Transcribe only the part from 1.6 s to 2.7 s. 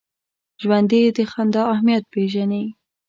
اهمیت پېژني